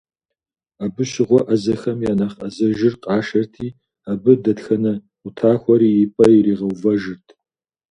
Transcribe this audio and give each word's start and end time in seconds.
Абы 0.83 1.03
щыгъуэ 1.09 1.41
ӏэзэхэм 1.47 1.99
я 2.11 2.13
нэхъ 2.19 2.37
ӏэзэжыр 2.41 2.95
къашэрти, 3.03 3.67
абы 4.11 4.31
дэтхэнэ 4.43 4.93
къутахуэри 5.21 5.89
и 6.03 6.05
пӏэ 6.13 6.25
иригъэувэжырт. 6.37 7.27